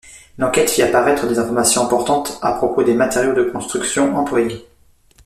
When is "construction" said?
3.43-4.15